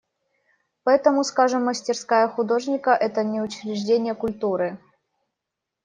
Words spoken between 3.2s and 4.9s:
не учреждение культуры.